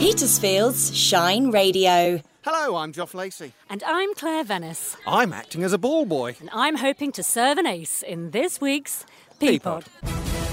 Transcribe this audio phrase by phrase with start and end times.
[0.00, 2.22] Petersfield's Shine Radio.
[2.42, 3.52] Hello, I'm Joff Lacey.
[3.68, 4.96] And I'm Claire Venice.
[5.06, 6.36] I'm acting as a ball boy.
[6.40, 9.04] And I'm hoping to serve an ace in this week's
[9.40, 9.84] P Pod.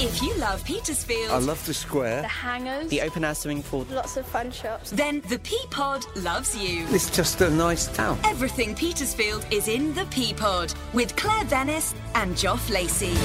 [0.02, 2.23] If you love Petersfield, I love the square.
[2.23, 2.89] The hangers.
[2.89, 3.88] The open air swimming pool.
[3.90, 4.92] Lots of fun shops.
[4.92, 6.86] then the P Pod loves you.
[6.90, 8.20] It's just a nice town.
[8.26, 13.16] Everything Petersfield is in the P Pod with Claire Venice and Joff Lacey.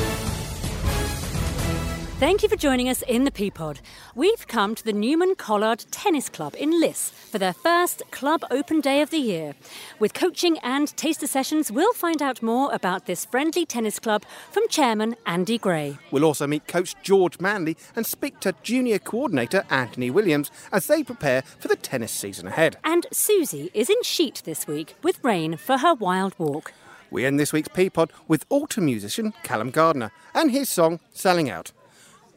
[2.22, 3.80] Thank you for joining us in the P Pod.
[4.14, 8.80] We've come to the Newman Collard Tennis Club in Liss for their first club open
[8.80, 9.56] day of the year.
[9.98, 14.22] With coaching and taster sessions, we'll find out more about this friendly tennis club
[14.52, 15.98] from chairman Andy Gray.
[16.12, 21.02] We'll also meet coach George Manley and speak to junior coordinator Anthony Williams as they
[21.02, 22.76] prepare for the tennis season ahead.
[22.84, 26.72] And Suzie is in Sheet this week with Raine for her Wilde Walk.
[27.10, 31.50] We end this week's P Pod with Alton musician Callum Gardener and his song Selling
[31.50, 31.72] Out.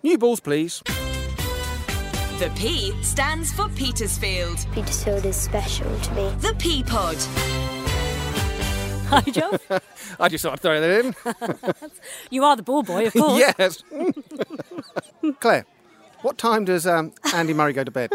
[0.06, 0.84] New balls, please.
[2.38, 4.64] The P stands for Petersfield.
[4.72, 6.30] Petersfield is special to me.
[6.42, 7.18] The P Pod.
[9.08, 9.58] Hi, Joe.
[10.20, 11.90] I just thought I'd throw that in.
[12.30, 13.40] you are the ball boy, of course.
[13.40, 13.84] yes.
[15.40, 15.66] Claire,
[16.22, 18.12] what time does um, Andy Murray go to bed?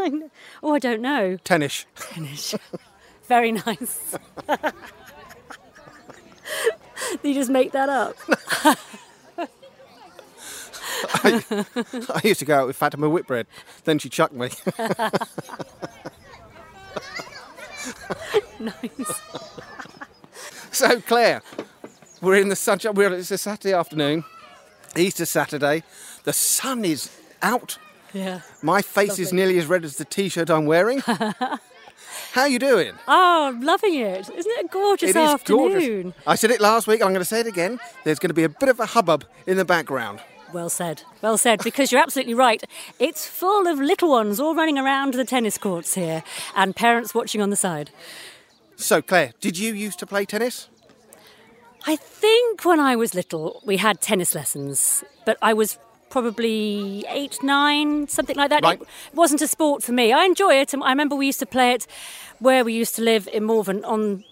[0.62, 1.38] Oh, I don't know.
[1.38, 1.86] Tennis.
[1.96, 2.54] Tennis.
[3.24, 4.16] Very nice.
[7.24, 8.16] you just make that up.
[11.24, 13.46] I used to go out with Fatima Whitbread.
[13.84, 14.50] Then she chucked me.
[18.60, 19.20] nice.
[20.70, 21.42] so, Claire,
[22.20, 22.94] we're in the sunshine.
[22.94, 24.24] We're, it's a Saturday afternoon,
[24.96, 25.82] Easter Saturday.
[26.24, 27.10] The sun is
[27.42, 27.78] out.
[28.12, 28.40] Yeah.
[28.62, 30.98] My face is nearly as red as the t-shirt I'm wearing.
[32.32, 32.92] How are you doing?
[33.08, 34.28] Oh, I'm loving it.
[34.28, 36.02] Isn't it a gorgeous It is afternoon?
[36.02, 36.14] gorgeous.
[36.26, 37.02] I said it last week.
[37.02, 37.80] I'm going to say it again.
[38.04, 40.20] There's going to be a bit of a hubbub in the background.
[40.52, 41.02] Well said.
[41.22, 42.62] Well said, because you're absolutely right.
[42.98, 46.22] It's full of little ones all running around the tennis courts here
[46.54, 47.90] and parents watching on the side.
[48.76, 50.68] So, Claire, did you used to play tennis?
[51.86, 55.78] I think when I was little, we had tennis lessons, but I was
[56.10, 58.62] probably eight, nine, something like that.
[58.62, 58.80] Right.
[58.80, 60.12] It wasn't a sport for me.
[60.12, 60.74] I enjoy it.
[60.74, 61.86] and I remember we used to play it
[62.38, 64.24] where we used to live in Morven on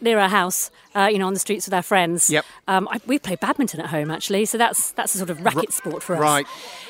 [0.00, 2.30] near our house, uh, you know, on the streets with our friends.
[2.30, 2.44] Yep.
[2.68, 5.72] Um, I, we play badminton at home actually, so that's that's a sort of racket
[5.72, 6.20] sport for us.
[6.20, 6.46] right.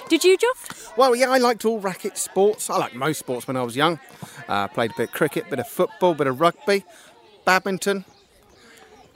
[0.09, 0.97] Did you, Joff?
[0.97, 2.69] Well, yeah, I liked all racket sports.
[2.69, 4.01] I liked most sports when I was young.
[4.49, 6.85] Uh, played a bit of cricket, bit of football, bit of rugby,
[7.45, 8.05] badminton,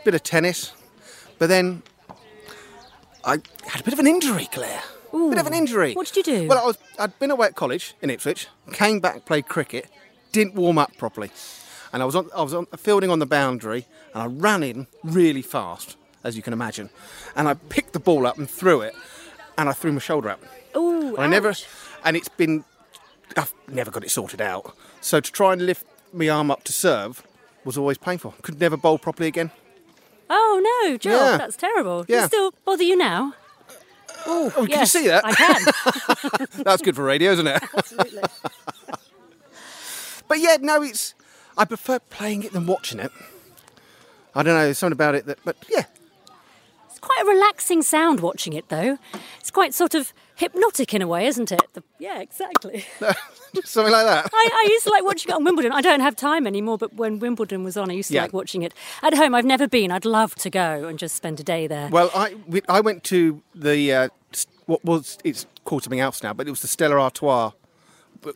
[0.04, 0.72] bit of tennis.
[1.38, 1.82] But then
[3.24, 4.82] I had a bit of an injury, Claire.
[5.12, 5.94] Bit of an injury.
[5.94, 6.48] What did you do?
[6.48, 9.88] Well, I was, I'd been away at college in Ipswich, came back, played cricket,
[10.32, 11.30] didn't warm up properly.
[11.94, 14.88] And I was, on, I was on, fielding on the boundary and I ran in
[15.04, 16.90] really fast, as you can imagine.
[17.36, 18.94] And I picked the ball up and threw it
[19.56, 20.42] and I threw my shoulder up.
[20.74, 21.54] Oh, I never,
[22.04, 22.64] and it's been,
[23.36, 24.76] I've never got it sorted out.
[25.00, 27.22] So to try and lift my arm up to serve
[27.64, 28.34] was always painful.
[28.42, 29.52] Could never bowl properly again.
[30.28, 31.36] Oh no, Joff, Yeah.
[31.36, 32.04] that's terrible.
[32.08, 32.16] Yeah.
[32.16, 33.34] Does it still bother you now?
[34.26, 35.24] Oh, can you see that?
[35.24, 36.46] I can.
[36.64, 37.62] That's good for radio, isn't it?
[37.76, 38.22] Absolutely.
[40.26, 41.14] But yeah, no, it's.
[41.56, 43.12] I prefer playing it than watching it.
[44.34, 45.84] I don't know, there's something about it that, but yeah,
[46.90, 48.98] It's quite a relaxing sound watching it, though.
[49.38, 51.62] It's quite sort of hypnotic in a way, isn't it?
[51.74, 52.84] The, yeah, exactly.
[53.64, 54.28] something like that.
[54.32, 55.70] I, I used to like watching it on Wimbledon.
[55.70, 58.22] I don't have time anymore, but when Wimbledon was on, I used to Yeah.
[58.22, 58.74] like watching it.
[59.02, 59.92] At home, I've never been.
[59.92, 61.88] I'd love to go and just spend a day there.
[61.90, 64.08] Well, I we, I went to the uh,
[64.66, 67.52] what was it's called something else now, but it was the Stella Artois,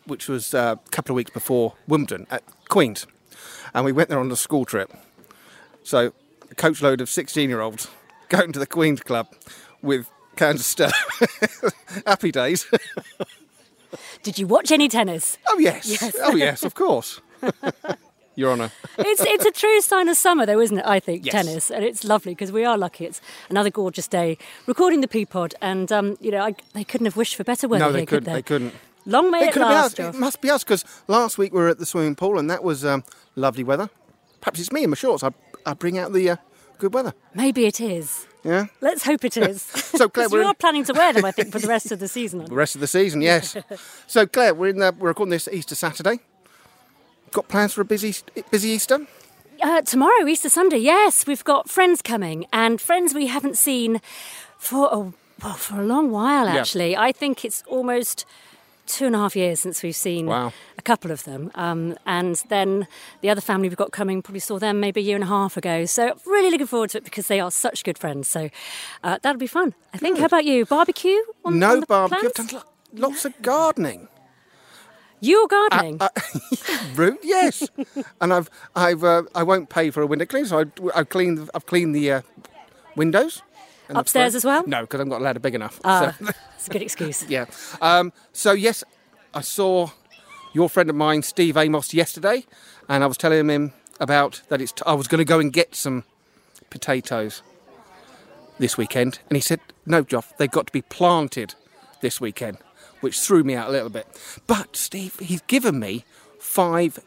[0.06, 3.06] which was uh, a couple of weeks before Wimbledon at Queens,
[3.74, 4.92] and we went there on a school trip.
[5.82, 6.12] So
[6.50, 7.88] a coach load of sixteen-year-olds
[8.28, 9.28] going to the Queens Club
[9.82, 10.92] with cans of.
[12.06, 12.66] Happy days.
[14.22, 15.38] Did you watch any tennis?
[15.48, 15.88] oh yes.
[15.88, 16.14] Yes.
[16.20, 17.20] Oh yes, of course.
[18.34, 18.70] Your Honour.
[18.98, 20.86] It's it's a true sign of summer, though, isn't it?
[20.86, 21.32] I think Yes.
[21.32, 23.04] tennis, and it's lovely because we are lucky.
[23.06, 23.20] It's
[23.50, 27.16] another gorgeous day, recording the P Pod, and um, you know I, they couldn't have
[27.16, 27.86] wished for better weather.
[27.86, 28.24] No, they here, couldn't.
[28.26, 28.34] Could they?
[28.34, 28.74] They couldn't.
[29.08, 29.98] Long may It it, could have been us.
[29.98, 30.14] last.
[30.16, 32.62] It must be us because last week we were at the swimming pool and that
[32.62, 33.02] was um,
[33.36, 33.88] lovely weather.
[34.42, 35.24] Perhaps it's me in my shorts.
[35.24, 35.30] I,
[35.64, 36.36] I bring out the uh,
[36.78, 37.14] good weather.
[37.34, 38.26] Maybe it is.
[38.44, 38.66] Yeah.
[38.82, 39.62] Let's hope it is.
[39.98, 41.90] So, Claire, we're you in- are planning to wear them, I think, for the rest
[41.90, 42.44] of the season.
[42.44, 43.56] The rest of the season, yes.
[44.06, 46.20] so, Claire, we're in the, we're recording this Easter Saturday.
[47.32, 48.14] Got plans for a busy
[48.50, 49.06] busy Easter?
[49.60, 54.00] Uh, tomorrow, Easter Sunday, yes, we've got friends coming and friends we haven't seen
[54.56, 54.98] for a
[55.42, 56.46] well, for a long while.
[56.46, 56.60] Yeah.
[56.60, 58.24] Actually, I think it's almost
[58.88, 60.52] two and a half years since we've seen Wow.
[60.78, 61.50] a couple of them.
[61.54, 62.86] Um, and then
[63.20, 65.56] the other family we've got coming probably saw them maybe a year and a half
[65.56, 65.84] ago.
[65.84, 68.26] So really looking forward to it because they are such good friends.
[68.28, 68.48] So
[69.04, 69.74] uh, that'll be fun.
[69.94, 70.18] I think.
[70.18, 70.64] How about you?
[70.66, 71.18] Barbecue?
[71.44, 72.28] On, no on barbecue.
[72.28, 72.62] I've done lo-
[73.08, 74.08] lots of gardening.
[75.20, 75.98] You're gardening.
[76.00, 76.08] Uh,
[76.94, 77.68] Root, yes.
[78.20, 80.64] and I've, I've, uh, I won't pay for a window clean, so I,
[80.94, 82.20] I've cleaned, I've cleaned the uh,
[82.96, 83.42] windows.
[83.96, 84.66] Upstairs as well?
[84.66, 85.80] No, because I've got a ladder big enough.
[85.84, 87.24] Ah, So, it's a good excuse.
[87.28, 87.46] yeah.
[87.80, 88.84] Um, so yes,
[89.34, 89.90] I saw
[90.52, 92.44] your friend of mine, Steve Amos, yesterday,
[92.88, 94.60] and I was telling him about that.
[94.60, 96.04] It's t- I was going to go and get some
[96.70, 97.42] potatoes
[98.58, 101.54] this weekend, and he said, "No, Joff, they've got to be planted
[102.00, 102.58] this weekend,"
[103.00, 104.06] which threw me out a little bit.
[104.46, 106.04] But Steve, he's given me
[106.38, 106.98] five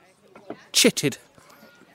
[0.73, 1.17] chitted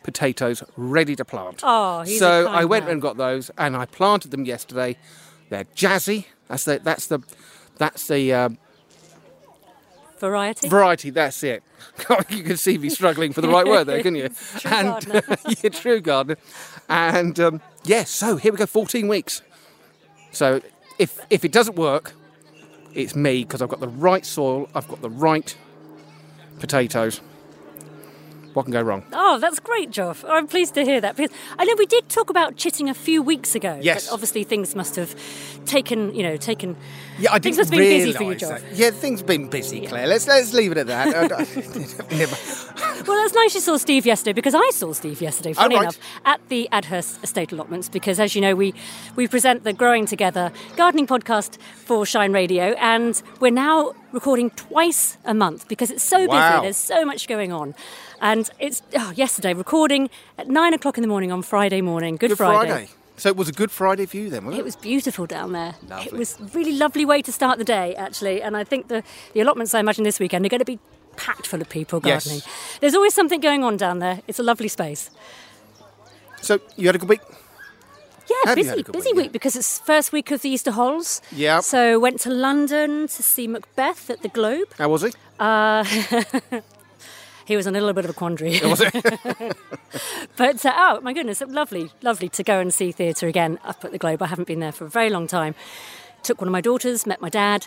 [0.06, 1.60] potatoes ready to plant.
[1.62, 2.92] Oh, he's a so I went man.
[2.92, 4.96] and got those, and I planted them yesterday.
[5.50, 6.26] They're jazzy.
[6.48, 7.20] That's the that's the
[7.76, 8.48] that's the uh,
[10.18, 10.68] Variety.
[10.68, 11.10] variety.
[11.10, 11.62] That's it.
[12.30, 14.28] you can see me struggling for the right word there, can't you?
[14.58, 15.22] True and gardener.
[15.62, 16.36] yeah, true gardener.
[16.88, 18.66] And um, yes, so here we go.
[18.66, 19.42] Fourteen weeks.
[20.30, 20.62] So
[20.98, 22.12] if if it doesn't work,
[22.94, 24.70] it's me because I've got the right soil.
[24.74, 25.54] I've got the right
[26.60, 27.20] potatoes.
[28.56, 29.02] What can go wrong?
[29.12, 30.24] Oh, that's great, Joff.
[30.26, 33.20] I'm pleased to hear that because I know we did talk about chitting a few
[33.22, 33.78] weeks ago.
[33.82, 34.06] Yes.
[34.06, 35.14] But obviously things must have
[35.66, 36.74] taken, you know, taken.
[37.18, 39.48] Yeah, I Things didn't must have been busy for you, realise Yeah, things have been
[39.48, 40.06] busy, Claire.
[40.06, 41.06] Let's let's leave it at that.
[41.32, 45.50] I- I- never- Well, that's nice you saw Steve yesterday because I saw Steve yesterday,
[45.50, 45.82] oh, funny right.
[45.82, 48.72] enough, at the Adhurst Estate Allotments because, as you know, we,
[49.16, 55.18] we present the Growing Together gardening podcast for Shine Radio and we're now recording twice
[55.26, 56.52] a month because it's so Wow.
[56.52, 56.62] busy.
[56.62, 57.74] There's so much going on.
[58.20, 62.28] And it's oh, yesterday recording at nine o'clock in the morning on Friday morning, Good,
[62.30, 62.88] Good Friday.
[63.18, 64.60] So it was a good Friday for you then, wasn't it?
[64.60, 65.74] It was beautiful down there.
[66.04, 68.42] It was a really lovely way to start the day, actually.
[68.42, 69.02] And I think the,
[69.32, 70.78] the allotments, I imagine, this weekend are going to be
[71.16, 72.26] packed full of people Yes.
[72.26, 72.42] gardening.
[72.80, 74.20] There's always something going on down there.
[74.28, 75.10] It's a lovely space.
[76.42, 77.20] So you had a good week.
[78.28, 79.32] Yeah, Have busy, had a good busy week, yeah?
[79.32, 81.22] because it's first week of the Easter Hols.
[81.32, 81.62] Yep.
[81.62, 84.68] So went to London to see Macbeth at the Globe.
[84.76, 85.12] How was he?
[85.38, 85.84] Uh,
[87.46, 88.60] He was in a little bit of a quandary.
[88.62, 89.56] Was it?
[90.36, 93.92] But uh, oh my goodness, lovely, lovely to go and see theatre again up at
[93.92, 94.20] the Globe.
[94.20, 95.54] I haven't been there for a very long time.
[96.22, 97.66] Took one of my daughters, met my dad.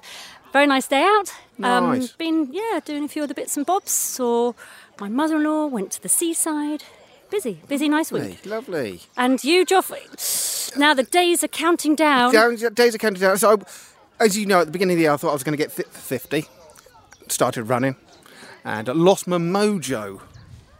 [0.53, 1.33] Very nice day out.
[1.57, 2.11] Nice.
[2.11, 3.91] been yeah, doing a few other bits and bobs.
[3.91, 4.53] Saw
[4.99, 5.67] my mother-in-law.
[5.67, 6.83] Went to the seaside.
[7.31, 8.45] Busy, busy, nice week.
[8.45, 9.01] Lovely.
[9.17, 10.77] And you, Joff.
[10.77, 12.33] Now the days are counting down.
[12.33, 13.37] Down, days are counting down.
[13.39, 13.61] So,
[14.19, 15.63] as you know, at the beginning of the year, I thought I was going to
[15.63, 16.45] get fit for 50.
[17.29, 17.95] Started running
[18.63, 20.21] and I lost my mojo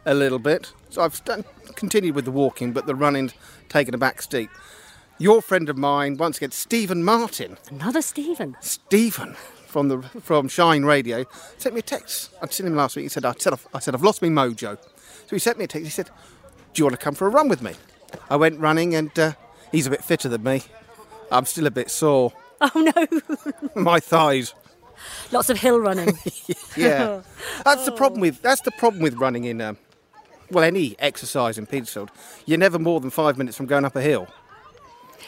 [0.04, 0.72] a little bit.
[0.90, 1.44] So I've done,
[1.74, 3.34] continued with the walking, but the running's
[3.68, 4.50] taken a back seat.
[5.18, 8.56] Your friend of mine, once again, Stephen Martin, Another Stephen.
[8.60, 9.34] Stephen
[9.66, 11.24] from the from Shine Radio,
[11.58, 12.30] sent me a text.
[12.42, 13.04] I'd seen him last week.
[13.04, 14.78] He said, I said, I've, I said, I've lost my mojo.
[14.80, 15.84] So he sent me a text.
[15.84, 16.06] He said,
[16.72, 17.74] Do you want to come for a run with me?
[18.28, 19.32] I went running, and uh,
[19.70, 20.62] he's a bit fitter than me.
[21.30, 22.32] I'm still a bit sore.
[22.60, 23.20] Oh no,
[23.80, 24.54] My thighs.
[25.32, 26.16] Lots of hill running.
[26.76, 27.22] Yeah,
[27.64, 29.76] that's the problem with that's the problem with running in um,
[30.52, 32.10] well any exercise in Petersfield.
[32.46, 34.28] You're never more than five minutes from going up a hill.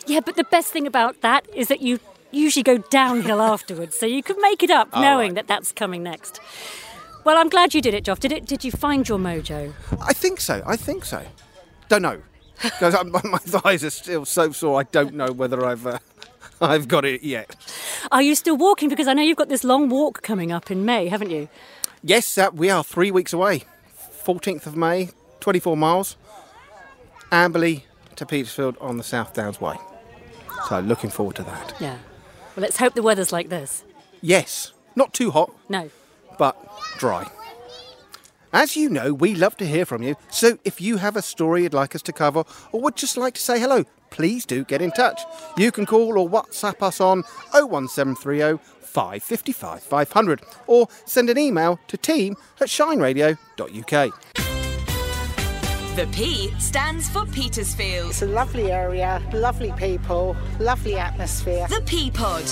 [0.07, 1.99] yeah, but the best thing about that is that you
[2.31, 5.35] usually go downhill afterwards, so you can make it up Oh, knowing right.
[5.35, 6.41] that that's coming next.
[7.25, 8.21] Well, I'm glad you did it, Joff.
[8.21, 8.47] Did it?
[8.47, 9.73] Did you find your mojo?
[10.01, 10.63] I think so.
[10.65, 11.23] I think so.
[11.89, 12.23] Don't know
[12.63, 14.79] because my, my thighs are still so sore.
[14.81, 15.99] I don't know whether I've uh,
[16.71, 17.57] I've got it yet.
[18.11, 18.89] Are you still walking?
[18.89, 21.49] Because I know you've got this long walk coming up in May, haven't you?
[22.03, 23.65] Yes, uh, we are three weeks away.
[24.25, 26.17] 14th of May, 24 miles.
[27.31, 27.83] Amberley
[28.17, 29.77] to Petersfield on the South Downs Way.
[30.69, 31.75] So looking forward to that.
[31.81, 31.99] Yeah.
[32.55, 33.85] Well, let's hope the weather's like this.
[34.21, 35.91] Yes, not too hot, No.
[36.39, 36.57] but
[36.99, 37.29] dry.
[38.53, 41.63] As you know, we love to hear from you, so if you have a story
[41.63, 44.83] you'd like us to cover or would just like to say hello, please do get
[44.83, 45.23] in touch.
[45.57, 51.97] You can call or WhatsApp us on 01730 555 500 or send an email to
[51.97, 54.21] team at shineradio.uk.
[55.97, 58.11] The P stands for Petersfield.
[58.11, 61.67] It's a lovely area, lovely people, lovely atmosphere.
[61.69, 62.45] The P Pod.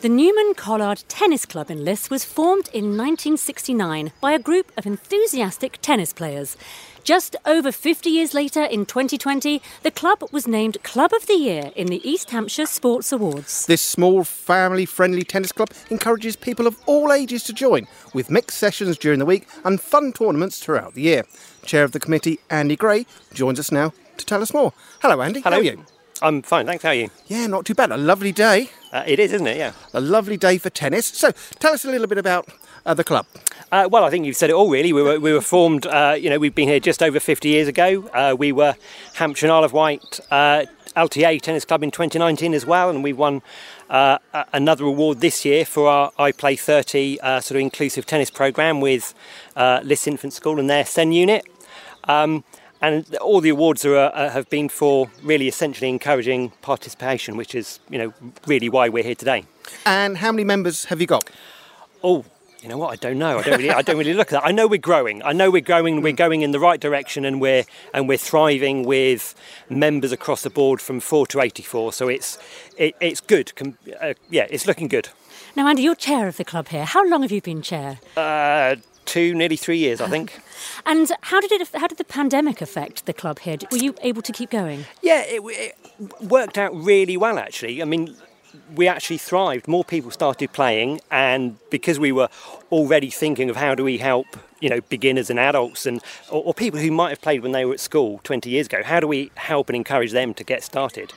[0.00, 4.86] The Newman Collard Tennis Club in Liss was formed in 1969 by a group of
[4.86, 6.56] enthusiastic tennis players.
[7.04, 11.70] Just over 50 years later, in 2020, the club was named Club of the Year
[11.76, 13.66] in the East Hampshire Sports Awards.
[13.66, 18.56] This small, family friendly tennis club encourages people of all ages to join, with mixed
[18.56, 21.24] sessions during the week and fun tournaments throughout the year.
[21.66, 23.04] Chair of the committee, Andy Gray,
[23.34, 24.72] joins us now to tell us more.
[25.02, 25.42] Hello, Andy.
[25.42, 25.56] Hello.
[25.56, 25.84] How are you?
[26.22, 26.82] I'm fine, thanks.
[26.82, 27.10] How are you?
[27.28, 27.90] Yeah, not too bad.
[27.90, 28.70] A lovely day.
[28.92, 29.56] Uh, it is, isn't it?
[29.56, 29.72] Yeah.
[29.94, 31.06] A lovely day for tennis.
[31.06, 32.48] So, tell us a little bit about
[32.84, 33.26] uh, the club.
[33.72, 34.68] Uh, well, I think you've said it all.
[34.68, 35.86] Really, we were we were formed.
[35.86, 38.08] Uh, you know, we've been here just over 50 years ago.
[38.12, 38.74] Uh, we were
[39.14, 40.64] Hampshire and Isle of Wight uh,
[40.96, 43.42] LTA Tennis Club in 2019 as well, and we won
[43.88, 44.18] uh,
[44.52, 48.80] another award this year for our I Play 30 uh, sort of inclusive tennis program
[48.80, 49.14] with
[49.56, 51.46] uh, Liss Infant School and their SEN unit.
[52.04, 52.44] Um,
[52.80, 57.80] and all the awards are, uh, have been for really essentially encouraging participation, which is
[57.88, 58.12] you know
[58.46, 59.44] really why we're here today.
[59.84, 61.28] And how many members have you got?
[62.02, 62.24] Oh,
[62.62, 62.92] you know what?
[62.92, 63.38] I don't know.
[63.38, 63.70] I don't really.
[63.70, 64.46] I don't really look at that.
[64.46, 65.22] I know we're growing.
[65.22, 66.02] I know we're growing.
[66.02, 69.34] We're going in the right direction, and we're and we're thriving with
[69.70, 71.92] members across the board from four to eighty-four.
[71.92, 72.38] So it's
[72.76, 73.54] it, it's good.
[73.56, 75.08] Com- uh, yeah, it's looking good.
[75.56, 76.84] Now, Andy, you're chair of the club here.
[76.84, 77.98] How long have you been chair?
[78.16, 80.40] Uh, two, nearly three years, I think.
[80.86, 81.68] And how did it?
[81.74, 83.56] How did the pandemic affect the club here?
[83.70, 84.84] Were you able to keep going?
[85.02, 87.82] Yeah, it, it worked out really well actually.
[87.82, 88.14] I mean,
[88.74, 89.68] we actually thrived.
[89.68, 92.28] More people started playing, and because we were
[92.70, 94.26] already thinking of how do we help,
[94.60, 97.64] you know, beginners and adults, and or, or people who might have played when they
[97.64, 100.62] were at school 20 years ago, how do we help and encourage them to get
[100.62, 101.12] started?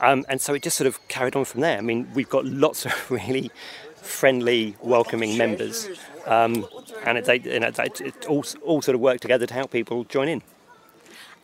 [0.00, 1.78] Um, and so it just sort of carried on from there.
[1.78, 3.50] I mean, we've got lots of really
[3.96, 5.88] friendly, welcoming members,
[6.28, 6.66] um,
[7.04, 10.04] and it, you know, it, it all, all sort of work together to help people
[10.04, 10.42] join in.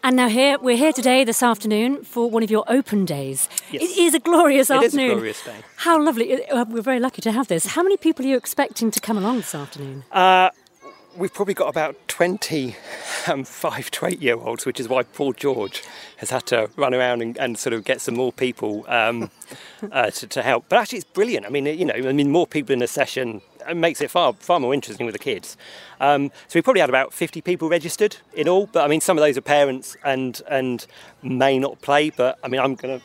[0.03, 3.49] And now here we're here today, this afternoon, for one of your open days.
[3.71, 3.83] Yes.
[3.83, 5.00] It is a glorious afternoon.
[5.00, 5.57] It is a glorious day.
[5.76, 6.47] How lovely!
[6.47, 7.69] Uh, We're very lucky to have this.
[7.69, 10.05] How many people are you expecting to come along this afternoon?
[10.12, 10.50] Uh,
[11.17, 12.76] we've probably got about 20
[13.29, 15.83] um, five to eight year olds, which is why poor George
[16.19, 19.31] has had to run around and, and sort of get some more people um,
[19.91, 20.67] uh, to, to help.
[20.69, 21.47] But actually, it's brilliant.
[21.47, 24.33] I mean, you know, I mean, more people in a session it makes it far
[24.35, 25.56] far more interesting with the kids.
[26.00, 29.16] Um, so we probably had about 50 people registered in all, but I mean, some
[29.18, 30.87] of those are parents and and
[31.23, 32.11] may not play.
[32.11, 33.00] But I mean, I'm gonna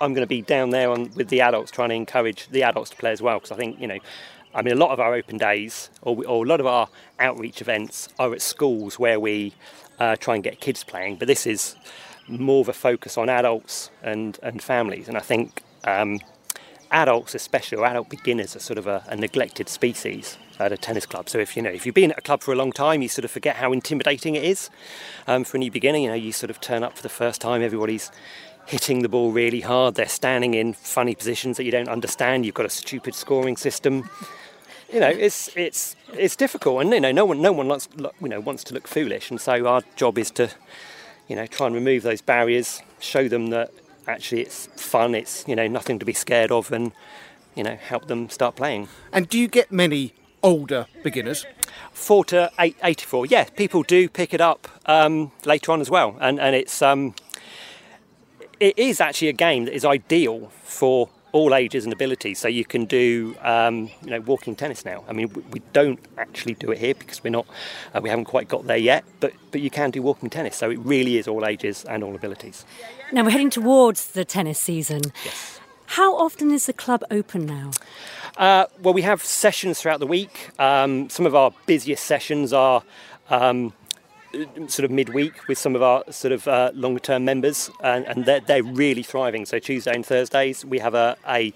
[0.00, 2.96] I'm to be down there on, with the adults, trying to encourage the adults to
[2.96, 3.38] play as well.
[3.38, 3.98] Because I think you know,
[4.54, 6.88] I mean, a lot of our open days or, we- or a lot of our
[7.18, 9.54] outreach events are at schools where we
[9.98, 11.16] uh, try and get kids playing.
[11.16, 11.76] But this is
[12.28, 15.08] more of a focus on adults and and families.
[15.08, 16.20] And I think um,
[16.90, 21.06] adults, especially or adult beginners, are sort of a, a neglected species at a tennis
[21.06, 21.28] club.
[21.28, 23.08] So if you know if you've been at a club for a long time, you
[23.08, 24.70] sort of forget how intimidating it is
[25.26, 25.98] um, for a new beginner.
[25.98, 28.10] You know, you sort of turn up for the first time, everybody's
[28.66, 29.94] hitting the ball really hard.
[29.94, 32.44] They're standing in funny positions that you don't understand.
[32.44, 34.08] You've got a stupid scoring system.
[34.92, 38.28] You know, it's it's it's difficult, and you know, no one no one wants you
[38.28, 40.50] know wants to look foolish, and so our job is to
[41.28, 43.72] you know try and remove those barriers, show them that
[44.06, 46.92] actually it's fun, it's you know nothing to be scared of, and
[47.54, 48.88] you know help them start playing.
[49.12, 51.46] And do you get many older beginners?
[51.92, 53.26] Four to eight, 84.
[53.26, 57.14] Yeah, people do pick it up um, later on as well, and and it's um,
[58.60, 62.38] it is actually a game that is ideal for all ages and abilities.
[62.38, 65.04] So you can do um, you know walking tennis now.
[65.08, 67.46] I mean, we, we don't actually do it here because we're not
[67.94, 70.56] uh, we haven't quite got there yet, but but you can do walking tennis.
[70.56, 72.64] So it really is all ages and all abilities.
[73.12, 75.02] Now we're heading towards the tennis season.
[75.90, 77.70] How often is the club open now?
[78.36, 80.50] Uh, well, we have sessions throughout the week.
[80.58, 82.82] Um, some of our busiest sessions are
[83.30, 83.72] um,
[84.68, 88.24] sort of midweek with some of our sort of uh, longer term members, and, and
[88.24, 89.46] they're, they're really thriving.
[89.46, 91.52] So Tuesday and Thursdays, we have a, a,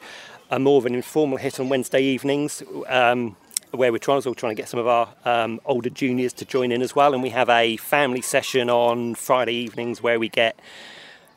[0.50, 2.62] a more of an informal hit on Wednesday evenings.
[2.89, 3.37] Um,
[3.73, 6.73] where we're trying, also trying to get some of our um, older juniors to join
[6.73, 10.59] in as well, and we have a family session on Friday evenings where we get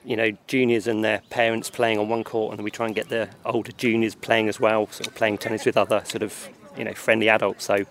[0.05, 3.09] you know, juniors and their parents playing on one court, and we try and get
[3.09, 6.83] the older juniors playing as well, sort of playing tennis with other sort of, you
[6.83, 7.65] know, friendly adults.
[7.65, 7.85] So,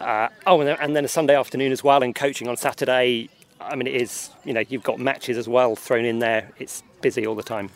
[0.00, 3.28] uh, oh, and then, a Sunday afternoon as well, and coaching on Saturday.
[3.60, 6.50] I mean, it is, you know, you've got matches as well thrown in there.
[6.58, 7.70] It's busy all the time.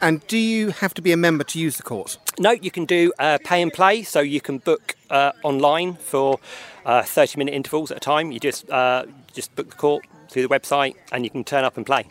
[0.00, 2.18] And do you have to be a member to use the court?
[2.38, 6.40] No, you can do uh, pay and play, so you can book uh, online for
[6.84, 8.32] uh, 30 minute intervals at a time.
[8.32, 11.76] You just uh, just book the court through the website, and you can turn up
[11.76, 12.06] and play.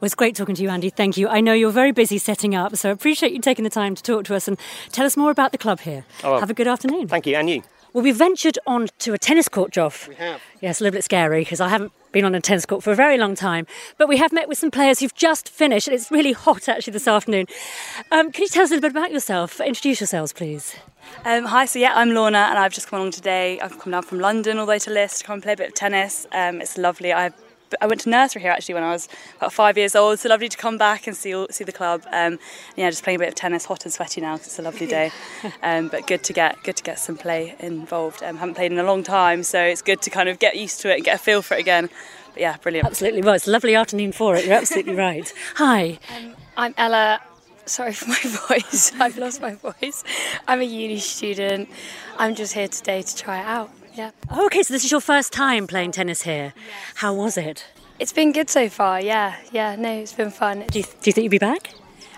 [0.00, 0.90] Well, it's great talking to you, Andy.
[0.90, 1.28] Thank you.
[1.28, 4.02] I know you're very busy setting up, so I appreciate you taking the time to
[4.02, 4.58] talk to us and
[4.90, 6.04] tell us more about the club here.
[6.22, 6.40] Oh, well.
[6.40, 7.08] Have a good afternoon.
[7.08, 7.62] Thank you, and you.
[7.94, 10.08] Well, we've ventured on to a tennis court, Joff.
[10.08, 10.42] We have.
[10.60, 12.96] Yes, a little bit scary because I haven't been on a tennis court for a
[12.96, 13.68] very long time.
[13.98, 16.92] But we have met with some players who've just finished, and it's really hot actually
[16.92, 17.46] this afternoon.
[18.10, 19.60] Um, can you tell us a little bit about yourself?
[19.60, 20.74] Introduce yourselves, please.
[21.24, 23.60] Um, hi, so yeah, I'm Lorna, and I've just come along today.
[23.60, 25.56] I've come down from London all the way to Liss to come and play a
[25.56, 26.26] bit of tennis.
[26.32, 27.12] Um, it's lovely.
[27.12, 27.30] I
[27.80, 30.18] I went to nursery here actually when I was about five years old.
[30.18, 32.02] So lovely to come back and see all, see the club.
[32.12, 32.38] Um,
[32.76, 34.86] yeah, just playing a bit of tennis, hot and sweaty now 'cause it's a lovely
[34.86, 35.10] day.
[35.62, 38.22] Um, but good to get good to get some play involved.
[38.22, 40.80] Um, haven't played in a long time, so it's good to kind of get used
[40.82, 41.88] to it and get a feel for it again.
[42.32, 42.86] But yeah, brilliant.
[42.86, 43.22] Absolutely.
[43.22, 44.44] Well, it's a lovely afternoon for it.
[44.44, 45.32] You're absolutely right.
[45.56, 45.98] Hi.
[46.56, 47.20] I'm Ella.
[47.66, 48.92] Sorry for my voice.
[49.00, 50.04] I've lost my voice.
[50.46, 51.68] I'm a uni student.
[52.18, 53.70] I'm just here today to try it out.
[53.94, 54.10] Yeah.
[54.36, 56.52] Okay, so this is your first time playing tennis here.
[56.96, 57.64] How was it?
[57.98, 59.00] It's been good so far.
[59.00, 59.76] Yeah, yeah.
[59.76, 60.64] No, it's been fun.
[60.70, 61.72] Do you, do you think you'll be back?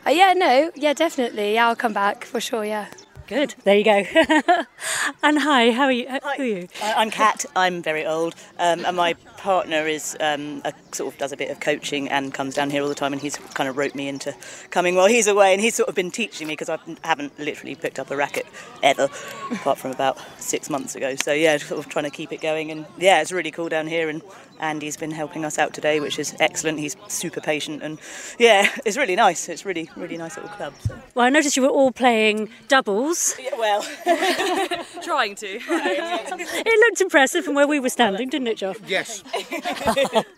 [0.07, 1.55] Uh, yeah, no, yeah, definitely.
[1.55, 2.65] Yeah, I'll come back for sure.
[2.65, 2.87] Yeah.
[3.27, 3.57] Good.
[3.65, 4.05] There you go.
[5.23, 6.09] and hi, how are you?
[6.09, 6.69] Who are you?
[6.83, 7.45] I- I'm Kat.
[7.57, 9.15] I'm very old, um, and my
[9.47, 12.83] partner is um, a, sort of does a bit of coaching and comes down here
[12.83, 13.13] all the time.
[13.13, 14.35] And he's kind of roped me into
[14.71, 17.77] coming while he's away, and he's sort of been teaching me because I haven't literally
[17.77, 18.45] picked up a racket
[18.83, 19.09] ever,
[19.53, 21.15] apart from about six months ago.
[21.15, 23.87] So yeah, sort of trying to keep it going, and yeah, it's really cool down
[23.87, 24.09] here.
[24.09, 24.21] And
[24.59, 26.81] Andy's been helping us out today, which is excellent.
[26.81, 28.01] He's super patient, and
[28.41, 29.49] yeah, it's really nice.
[29.49, 30.75] It's really really nice little club.
[30.81, 30.99] So.
[31.15, 33.37] Well, I noticed you were all playing doubles.
[33.39, 33.83] Yeah, well,
[35.03, 35.47] trying to.
[35.47, 38.81] It looked impressive from where we were standing, didn't it, Joff?
[38.89, 39.23] Yes.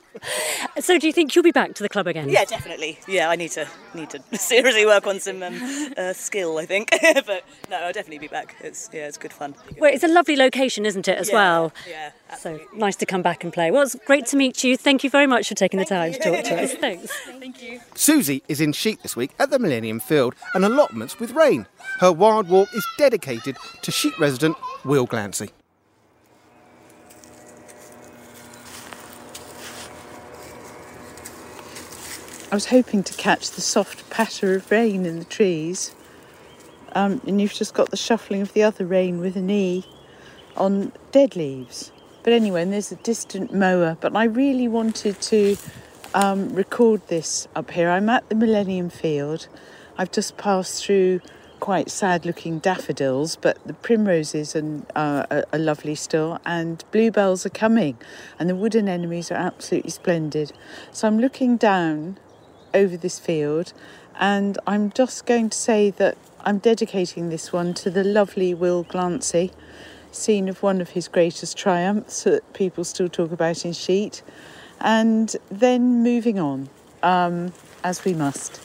[0.80, 2.28] So, do you think you'll be back to the club again?
[2.28, 2.98] Yeah, definitely.
[3.06, 5.60] Yeah, I need to need to seriously work on some um,
[5.96, 6.90] uh, skill, I think.
[7.26, 8.56] but no, I'll definitely be back.
[8.60, 9.54] It's yeah, it's good fun.
[9.78, 11.72] Well, it's a lovely location, isn't it, as Yeah, well?
[11.88, 12.10] Yeah.
[12.38, 13.70] So nice to come back and play.
[13.70, 14.76] Well, it's great to meet you.
[14.76, 16.74] Thank you very much for taking the time to talk to us.
[16.74, 17.12] Thanks.
[17.38, 17.80] Thank you.
[17.94, 21.66] Suzie is in Sheet this week at the Millennium Field and allotments with Raine.
[22.00, 25.50] Her wild walk is dedicated to Sheet resident Will Glancy.
[32.50, 35.94] I was hoping to catch the soft patter of rain in the trees,
[36.94, 39.84] um, and you've just got the shuffling of the other rain with an E
[40.56, 41.92] on dead leaves.
[42.22, 43.98] But anyway, and there's a distant mower.
[44.00, 45.58] But I really wanted to
[46.14, 47.90] um, record this up here.
[47.90, 49.46] I'm at the Millennium Field.
[49.98, 51.20] I've just passed through
[51.60, 57.44] quite sad looking daffodils, but the primroses and, uh, are, are lovely still, and bluebells
[57.44, 57.98] are coming,
[58.38, 60.52] and the wood anemones are absolutely splendid.
[60.92, 62.16] So I'm looking down
[62.74, 63.72] over this field,
[64.18, 68.84] and I'm just going to say that I'm dedicating this one to the lovely Will
[68.84, 69.52] Glancy,
[70.10, 74.22] scene of one of his greatest triumphs that people still talk about in Sheet,
[74.80, 76.68] and then moving on,
[77.02, 77.52] um,
[77.84, 78.62] as we must.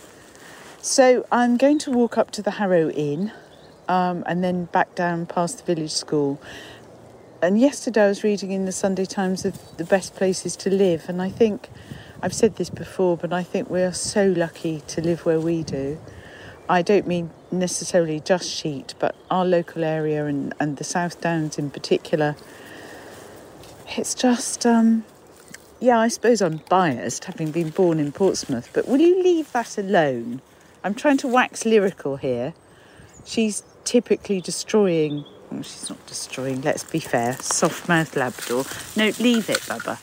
[0.82, 3.32] So I'm going to walk up to the Harrow Inn
[3.88, 6.42] um, and then back down past the village school.
[7.42, 11.10] And yesterday I was reading in the Sunday Times of the best places to live,
[11.10, 11.70] and I think
[12.24, 15.62] I've said this before, but I think we are so lucky to live where we
[15.62, 16.00] do.
[16.70, 21.58] I don't mean necessarily just Sheet, but our local area and, and the South Downs
[21.58, 22.38] in particular.
[23.98, 25.04] It's just, um,
[25.82, 29.78] yeah, I suppose I'm biased, having been born in Portsmouth, but will you leave that
[29.78, 30.42] alone?
[30.82, 32.54] I'm trying to wax lyrical here.
[33.26, 38.64] She's typically destroying, well, she's not destroying, let's be fair, soft mouthed Labrador.
[38.96, 40.00] No, leave it, Bubba.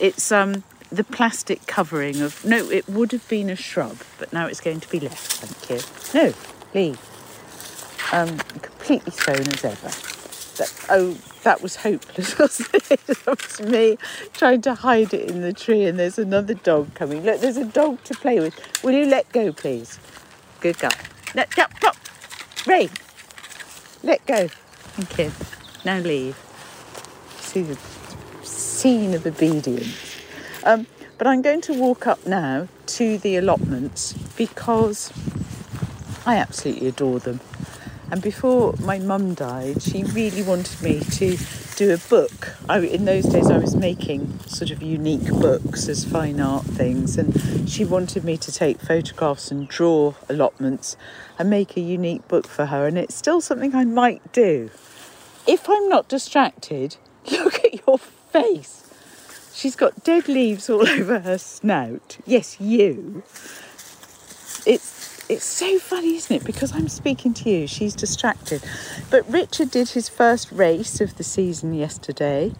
[0.00, 4.46] It's um the plastic covering of, no, it would have been a shrub, but now
[4.46, 6.20] it's going to be left, thank you.
[6.20, 6.34] No,
[6.74, 7.00] leave.
[8.12, 9.88] Um, completely thrown as ever.
[10.56, 13.06] That, oh, that was hopeless, wasn't it?
[13.06, 13.98] that was me
[14.32, 17.22] trying to hide it in the tree, and there's another dog coming.
[17.22, 18.54] Look, there's a dog to play with.
[18.82, 19.98] Will you let go, please?
[20.60, 20.90] Good girl.
[21.34, 21.64] Let go.
[21.78, 21.96] Stop.
[22.66, 22.90] Ray.
[24.02, 24.48] Let go.
[24.48, 25.32] Thank you.
[25.84, 26.36] Now leave.
[27.38, 27.78] See the
[28.42, 30.09] scene of obedience.
[30.64, 30.86] Um,
[31.18, 35.12] but I'm going to walk up now to the allotments because
[36.26, 37.40] I absolutely adore them.
[38.10, 41.38] And before my mum died, she really wanted me to
[41.76, 42.56] do a book.
[42.68, 47.16] I, in those days, I was making sort of unique books as fine art things,
[47.16, 50.96] and she wanted me to take photographs and draw allotments
[51.38, 52.86] and make a unique book for her.
[52.86, 54.70] And it's still something I might do.
[55.46, 56.96] If I'm not distracted,
[57.30, 58.79] look at your face.
[59.52, 62.18] She's got dead leaves all over her snout.
[62.26, 63.22] Yes, you.
[64.66, 66.44] It's it's so funny, isn't it?
[66.44, 68.64] Because I'm speaking to you, she's distracted.
[69.10, 72.52] But Richard did his first race of the season yesterday,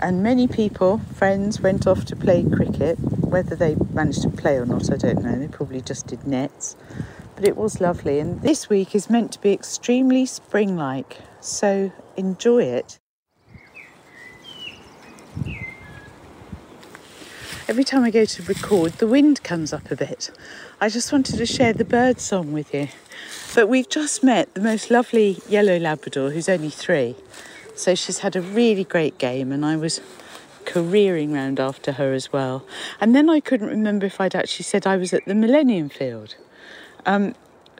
[0.00, 2.98] and many people, friends, went off to play cricket.
[2.98, 5.38] Whether they managed to play or not, I don't know.
[5.38, 6.76] They probably just did nets.
[7.36, 11.92] But it was lovely, and this week is meant to be extremely spring like, so
[12.16, 12.98] enjoy it.
[17.66, 20.30] Every time I go to record, the wind comes up a bit.
[20.82, 22.88] I just wanted to share the bird song with you.
[23.54, 27.16] But we've just met the most lovely yellow Labrador, who's only three.
[27.74, 30.02] So she's had a really great game, and I was
[30.66, 32.66] careering round after her as well.
[33.00, 36.36] And then I couldn't remember if I'd actually said I was at the Millennium Field.
[37.06, 37.34] Um,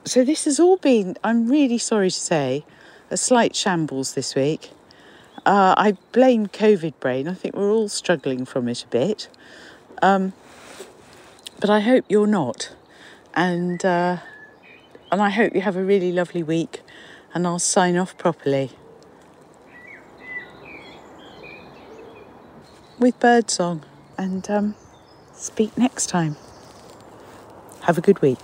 [0.06, 2.64] so this has all been, I'm really sorry to say,
[3.10, 4.70] a slight shambles this week.
[5.44, 7.28] Uh, I blame COVID brain.
[7.28, 9.28] I think we're all struggling from it a bit.
[10.04, 10.34] Um,
[11.60, 12.74] but I hope you're not.
[13.32, 14.18] And, uh,
[15.10, 16.82] and I hope you have a really lovely week.
[17.32, 18.70] And I'll sign off properly.
[22.98, 23.84] With birdsong.
[24.18, 24.74] And um,
[25.34, 26.36] Speak next time.
[27.82, 28.38] Have a good week.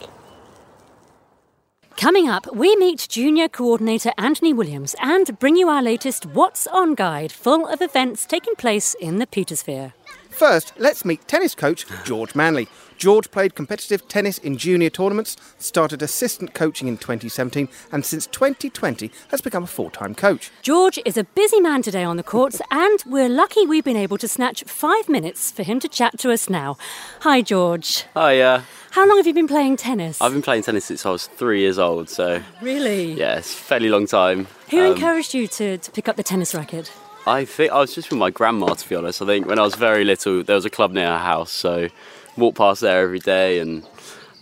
[1.97, 6.95] Coming up, we meet junior coordinator Anthony Williams and bring you our latest What's On
[6.95, 9.93] guide full of events taking place in the Petersphere.
[10.41, 12.67] First, let's meet tennis coach George Manley.
[12.97, 19.11] George played competitive tennis in junior tournaments, started assistant coaching in 2017, and since 2020
[19.31, 20.51] has become a full time coach.
[20.63, 24.17] George is a busy man today on the courts, and we're lucky we've been able
[24.17, 26.79] to snatch five minutes for him to chat to us now.
[27.21, 28.05] Hi, George.
[28.15, 30.23] Hi, uh, How long have you been playing tennis?
[30.23, 33.13] I've been playing tennis since I was three years old, so Really?
[33.13, 34.47] yeah, it's a fairly long time.
[34.71, 36.91] Who Um, encouraged you to, to pick up the tennis racket?
[37.27, 39.21] I think I was just with my grandma, to be honest.
[39.23, 41.89] I think when I was very little, there was a club near our house, so
[42.37, 43.87] walked past there every day, and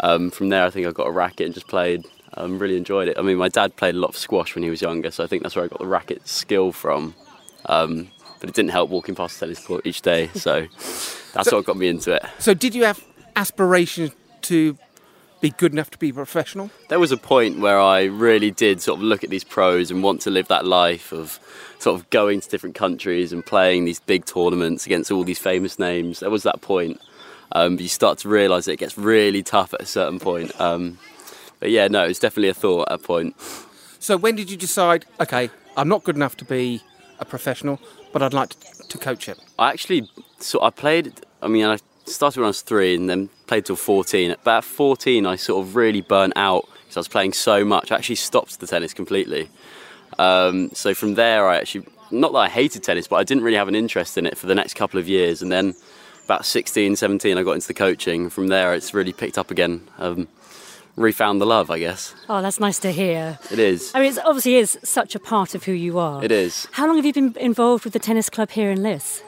[0.01, 2.07] um, from there, I think I got a racket and just played.
[2.35, 3.19] Um, really enjoyed it.
[3.19, 5.27] I mean, my dad played a lot of squash when he was younger, so I
[5.27, 7.15] think that's where I got the racket skill from.
[7.67, 10.61] Um, but it didn't help walking past the tennis court each day, so
[11.33, 12.25] that's So- what got me into it.
[12.39, 13.03] So, did you have
[13.35, 14.13] aspirations
[14.43, 14.79] to
[15.41, 16.71] be good enough to be professional?
[16.89, 20.03] there was a point where I really did sort of look at these pros and
[20.03, 21.39] want to live that life of
[21.79, 25.79] sort of going to different countries and playing these big tournaments against all these famous
[25.79, 26.21] names.
[26.21, 27.01] There was that point.
[27.53, 30.59] Um, but you start to realise that it gets really tough at a certain point.
[30.61, 30.99] Um,
[31.61, 33.35] but yeah, no, it's definitely a thought at a point.
[33.99, 36.83] So, when did you decide, okay, I'm not good enough to be
[37.19, 37.81] a professional,
[38.13, 39.39] but I'd like to, to coach it?
[39.59, 41.13] I actually, so I played.
[41.43, 44.31] I mean, I started when I was three and then played till 14.
[44.31, 47.65] But At about 14, I sort of really burnt out because I was playing so
[47.65, 47.93] much.
[47.93, 49.49] I actually stopped the tennis completely.
[50.19, 53.57] Um, so from there, I actually, not that I hated tennis, but I didn't really
[53.57, 55.43] have an interest in it for the next couple of years.
[55.43, 55.75] And then
[56.25, 58.31] about 16, 17, I got into the coaching.
[58.31, 59.87] From there, it's really picked up again.
[59.99, 60.29] Um,
[60.97, 62.15] refound the love, I guess.
[62.29, 63.39] Oh, that's nice to hear.
[63.51, 63.93] It is.
[63.95, 66.25] I mean, it obviously is such a part of who you are.
[66.25, 66.67] It is.
[66.73, 69.23] How long have you been involved with the tennis club here in Liss?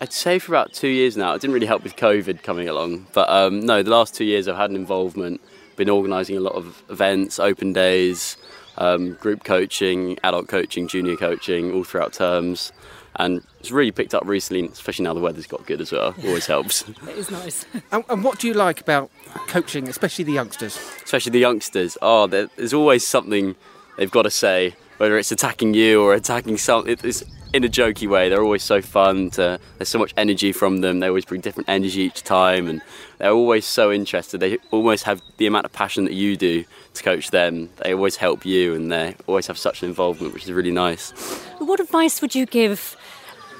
[0.00, 1.34] I'd say for about two years now.
[1.34, 4.46] It didn't really help with COVID coming along, but um, no, the last two years
[4.46, 5.40] I've had an involvement.
[5.76, 8.36] Been organising a lot of events, open days,
[8.78, 12.72] um, group coaching, adult coaching, junior coaching, all throughout terms,
[13.16, 16.14] and it's really picked up recently, especially now the weather's got good as well.
[16.24, 17.64] Always helps, It is nice.
[17.92, 19.10] And, and what do you like about
[19.48, 20.76] coaching, especially the youngsters?
[21.04, 21.98] especially the youngsters.
[22.02, 23.56] Oh, there's always something
[23.96, 26.86] they've got to say, whether it's attacking you or attacking some.
[26.88, 28.28] it- It's in a jokey way.
[28.28, 29.30] They're always so fun.
[29.30, 31.00] To, there's so much energy from them.
[31.00, 32.82] They always bring different energy each time, and
[33.16, 34.38] they're always so interested.
[34.40, 37.70] They almost have the amount of passion that you do to coach them.
[37.82, 41.10] They always help you, and they always have such an involvement, which is really nice.
[41.58, 42.96] What advice would you give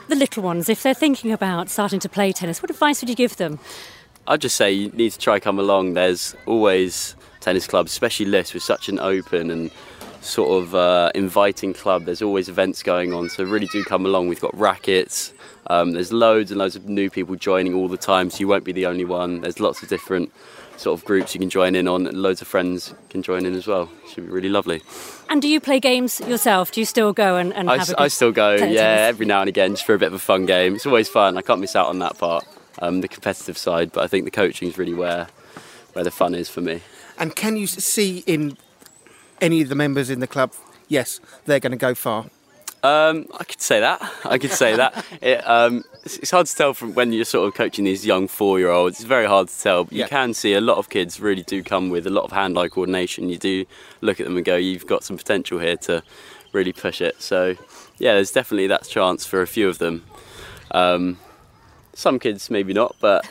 [0.09, 2.61] the little ones if they're thinking about starting to play tennis?
[2.61, 3.59] What advice would you give them?
[4.27, 5.94] I'd just say you need to try come along.
[5.94, 9.70] There's always tennis clubs, especially Liss, with such an open and
[10.29, 12.05] sort of uh, inviting club.
[12.05, 14.29] There's always events going on, so really do come along.
[14.29, 15.33] We've got rackets.
[15.69, 18.64] Um, there's loads and loads of new people joining all the time, so you won't
[18.64, 19.41] be the only one.
[19.41, 20.33] There's lots of different
[20.77, 23.55] sort of groups you can join in on, and loads of friends can join in
[23.55, 23.91] as well.
[24.09, 24.83] Should be really lovely.
[25.29, 26.71] And do you play games yourself?
[26.73, 29.41] Do you still go and, and I, have s- a still go, yeah, every now
[29.41, 30.75] and again, just for a bit of a fun game.
[30.77, 31.37] It's always fun.
[31.37, 32.45] I can't miss out on that part,
[32.81, 33.93] um, the competitive side.
[33.93, 35.27] But I think the coaching is really where
[35.95, 36.81] where the fun is for me.
[37.19, 38.57] And can you see in
[39.40, 40.53] any of the members in the club,
[40.88, 42.27] yes, they're going to go far?
[42.83, 44.01] Um, I could say that.
[44.24, 45.05] I could say that.
[45.20, 49.01] It, um, it's, hard to tell from when you're sort of coaching these young four-year-olds.
[49.01, 49.85] It's very hard to tell.
[49.85, 52.31] But you can see a lot of kids really do come with a lot of
[52.31, 53.29] hand-eye coordination.
[53.29, 53.64] You do
[54.01, 56.05] look at them and go, "You've got some potential here to
[56.53, 57.57] really push it." So,
[57.98, 60.05] yeah, there's definitely that chance for a few of them.
[60.70, 61.18] Um,
[61.94, 63.29] some kids maybe not, but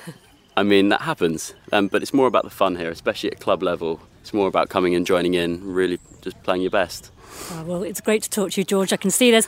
[0.57, 1.53] I mean that happens.
[1.71, 4.01] Um, but it's more about the fun here, especially at club level.
[4.27, 7.13] It's more about coming and joining in, really just playing your best.
[7.51, 8.91] Oh, well, it's great to talk to you, George.
[8.91, 9.47] I can see there's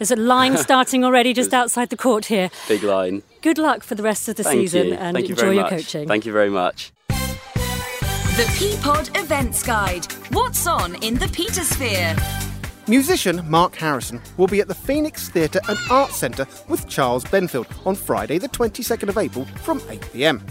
[0.00, 2.50] there's a line starting already just outside the court here.
[2.66, 3.22] Big line.
[3.40, 4.94] Good luck for the rest of the Thank season you.
[4.94, 5.70] and Thank you enjoy very your much.
[5.74, 6.08] coaching.
[6.08, 6.90] Thank you very much.
[7.06, 10.06] The P Pod Events Guide.
[10.32, 12.20] What's on in the Petersphere?
[12.88, 17.68] Musician Mark Harrison will be at the Phoenix Theatre and Arts Centre with Charles Benfield
[17.86, 20.42] on Friday, the 22nd of April from 8pm.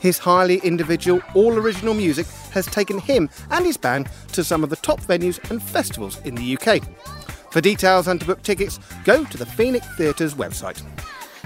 [0.00, 4.70] His highly individual, all original music has taken him and his band to some of
[4.70, 6.82] the top venues and festivals in the UK.
[7.50, 10.82] For details and to book tickets, go to the Phoenix Theatre's website.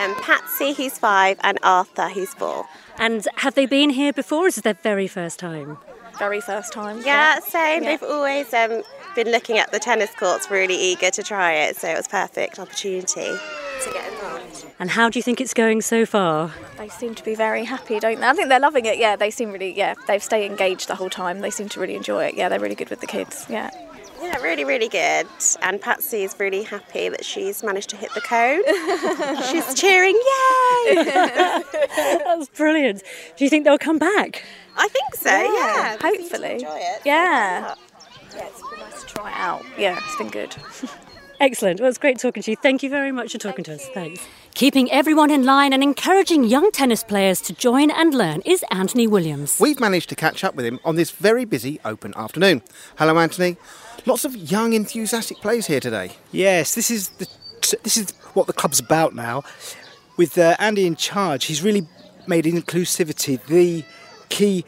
[0.00, 2.66] And um, Patsy, who's five, and Arthur, who's four.
[2.96, 5.76] And have they been here before, or is it their very first time?
[6.18, 6.98] Very first time.
[7.00, 7.40] Yeah, yeah.
[7.40, 7.82] same.
[7.82, 7.90] Yeah.
[7.90, 8.82] They've always um,
[9.14, 12.58] been looking at the tennis courts, really eager to try it, so it was perfect
[12.58, 14.66] opportunity to get involved.
[14.78, 16.50] And how do you think it's going so far?
[16.78, 18.26] They seem to be very happy, don't they?
[18.26, 18.96] I think they're loving it.
[18.96, 19.76] Yeah, they seem really.
[19.76, 21.40] Yeah, they've stayed engaged the whole time.
[21.40, 22.36] They seem to really enjoy it.
[22.36, 23.44] Yeah, they're really good with the kids.
[23.50, 23.70] Yeah.
[24.22, 25.26] Yeah, really, really good.
[25.62, 28.62] And Patsy is really happy that she's managed to hit the cone.
[29.50, 31.04] she's cheering, yay!
[31.04, 33.02] That's brilliant.
[33.36, 34.44] Do you think they'll come back?
[34.76, 35.46] I think so, yeah.
[35.46, 35.96] yeah.
[36.00, 36.52] Hopefully.
[36.52, 37.02] enjoy it.
[37.04, 37.74] Yeah.
[38.36, 39.64] Yeah, it's been nice to try it out.
[39.78, 40.54] Yeah, it's been good.
[41.40, 41.80] Excellent.
[41.80, 42.56] Well, it's great talking to you.
[42.58, 43.88] Thank you very much for talking Thank to us.
[43.88, 43.94] You.
[43.94, 44.26] Thanks.
[44.54, 49.06] Keeping everyone in line and encouraging young tennis players to join and learn is Anthony
[49.06, 49.58] Williams.
[49.58, 52.62] We've managed to catch up with him on this very busy open afternoon.
[52.98, 53.56] Hello, Anthony.
[54.06, 56.12] Lots of young, enthusiastic players here today.
[56.32, 57.28] Yes, this is the,
[57.82, 59.42] this is what the club's about now.
[60.16, 61.86] With uh, Andy in charge, he's really
[62.26, 63.84] made inclusivity the
[64.28, 64.64] key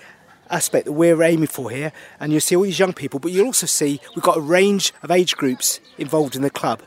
[0.51, 1.93] aspect that we're aiming for here.
[2.21, 4.93] And you'll see all these young people, but you'll also see we've got a range
[5.03, 6.83] of age groups involved in the club.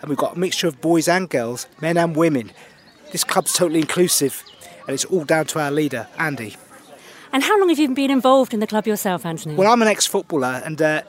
[0.00, 2.52] And we've got a mixture of boys and girls, men and women.
[3.10, 4.42] This club's totally inclusive,
[4.86, 6.56] and it's all down to our leader, Andy.
[7.32, 9.54] And how long have you been involved in the club yourself, Anthony?
[9.54, 11.02] Well, I'm an ex footballer, and uh,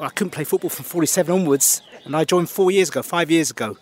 [0.00, 3.50] I couldn't play football from 47 onwards, and I joined four years ago, five years
[3.50, 3.76] ago,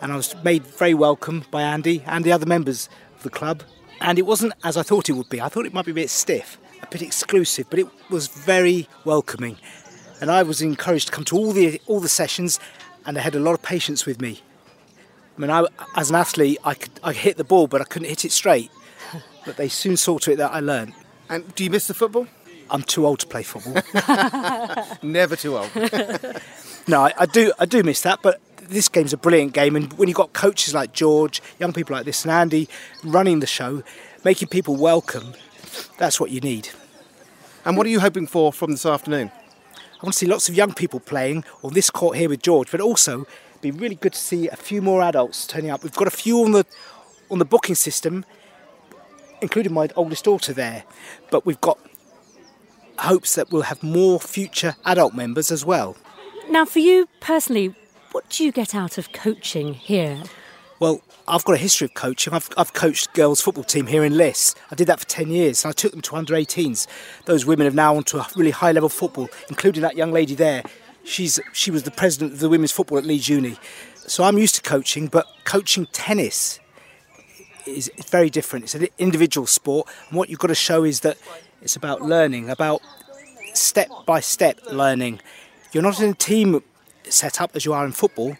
[0.00, 3.62] and I was made very welcome by Andy and the other members of the club.
[4.00, 5.40] And it wasn't as I thought it would be.
[5.40, 8.88] I thought it might be a bit stiff, a bit exclusive, but it was very
[9.04, 9.56] welcoming.
[10.20, 12.58] And I was encouraged to come to all the all the sessions,
[13.06, 14.42] and they had a lot of patience with me.
[15.38, 18.08] I mean, I, as an athlete, I could I hit the ball, but I couldn't
[18.08, 18.70] hit it straight.
[19.46, 20.94] But they soon saw to it that I learned.
[21.28, 22.26] And do you miss the football?
[22.72, 23.82] I'm too old to play football.
[25.02, 25.70] Never too old.
[26.88, 27.52] no, I, I, do.
[27.58, 30.72] I do miss that, but this game's a brilliant game, and when you've got coaches
[30.72, 32.70] like George, young people like this, and Andy
[33.04, 33.82] running the show,
[34.24, 35.34] making people welcome,
[35.98, 36.70] that's what you need.
[37.66, 39.30] And what are you hoping for from this afternoon?
[39.76, 42.70] I want to see lots of young people playing on this court here with George,
[42.70, 43.26] but also
[43.60, 45.84] be really good to see a few more adults turning up.
[45.84, 46.64] We've got a few on the
[47.30, 48.24] on the booking system,
[49.42, 50.84] including my oldest daughter there,
[51.30, 51.78] but we've got
[53.02, 55.96] hopes that we'll have more future adult members as well.
[56.48, 57.74] Now, for you personally,
[58.12, 60.22] what do you get out of coaching here?
[60.80, 62.32] Well, I've got a history of coaching.
[62.32, 64.54] I've, I've coached girls' football team here in Liss.
[64.70, 66.86] I did that for 10 years and I took them to under 18s.
[67.26, 70.34] Those women have now on to a really high level football, including that young lady
[70.34, 70.62] there.
[71.04, 73.56] She's, she was the president of the women's football at Leeds Uni.
[73.94, 76.58] So I'm used to coaching, but coaching tennis
[77.66, 78.64] is very different.
[78.64, 81.16] It's an individual sport, and what you've got to show is that
[81.62, 82.82] it's about learning, about
[83.54, 85.20] step by step learning.
[85.72, 86.62] You're not in a team
[87.04, 88.36] setup as you are in football,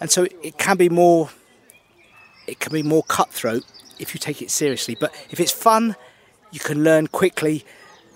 [0.00, 1.30] and so it can be more.
[2.46, 3.64] It can be more cutthroat
[3.98, 4.96] if you take it seriously.
[4.98, 5.96] But if it's fun,
[6.50, 7.64] you can learn quickly,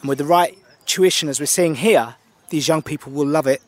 [0.01, 0.57] and with the right
[0.87, 2.15] tuition, as we're seeing here,
[2.49, 3.61] these young people will love it,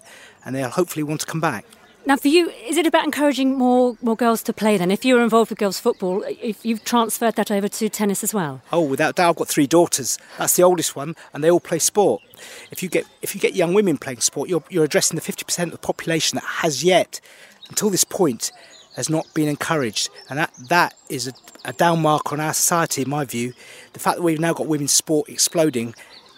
[0.45, 1.67] and they'll hopefully want to come back.
[2.07, 4.77] Now, for you, is it about encouraging more more girls to play?
[4.77, 8.35] Then, if you're involved with girls' football, if you've transferred that over to tennis as
[8.35, 8.61] well?
[8.71, 10.19] Oh, without doubt, I've got three daughters.
[10.37, 12.23] That's the oldest one, and they all play sport.
[12.71, 15.65] If you get if you get young women playing sport, you're you're addressing the 50%
[15.65, 17.23] of the population that has yet,
[17.71, 18.53] until this point,
[18.97, 21.33] has not been encouraged, and that that is a,
[21.65, 23.55] a down mark on our society, in my view.
[23.95, 25.95] The fact that we've now got women's sport exploding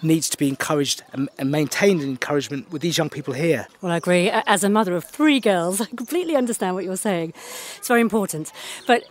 [0.06, 3.66] needs to be encouraged and, and maintained in encouragement with these young people here.
[3.80, 4.30] Well, I agree.
[4.30, 7.34] As a mother of three girls, I completely understand what you're saying.
[7.76, 8.52] It's very important.
[8.86, 9.04] But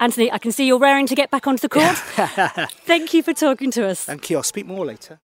[0.00, 1.96] Anthony, I can see you're raring to get back onto the court.
[2.84, 4.04] Thank you for talking to us.
[4.04, 4.36] Thank you.
[4.38, 5.20] I'll speak more later.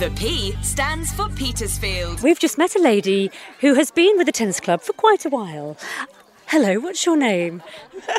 [0.00, 2.22] The P stands for Petersfield.
[2.22, 5.28] We've just met a lady who has been with the tennis club for quite a
[5.28, 5.76] while.
[6.48, 7.62] Hello, what's your name?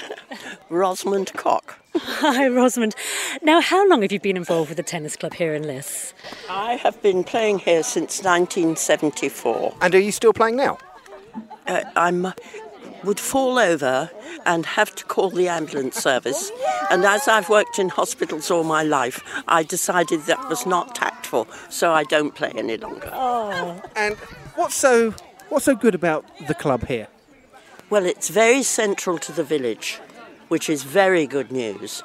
[0.69, 1.79] Rosamond Cock.
[1.95, 2.95] Hi, Rosamond.
[3.41, 6.13] Now, how long have you been involved with the tennis club here in Liss?
[6.49, 9.75] I have been playing here since 1974.
[9.81, 10.77] And are you still playing now?
[11.67, 12.33] Uh, I'm
[13.03, 14.09] would fall over
[14.45, 16.51] and have to call the ambulance service.
[16.89, 21.47] And as I've worked in hospitals all my life, I decided that was not tactful,
[21.69, 23.11] so I don't play any longer.
[23.13, 23.81] Oh.
[23.95, 24.15] And
[24.55, 25.13] what's so
[25.49, 27.07] what's so good about the club here?
[27.87, 29.99] Well, it's very central to the village,
[30.47, 32.01] which is very good news.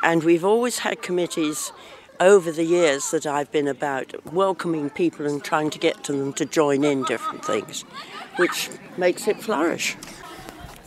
[0.00, 1.72] And we've always had committees
[2.20, 6.32] over the years that I've been about welcoming people and trying to get to them
[6.34, 7.82] to join in different things,
[8.36, 9.96] which makes it flourish.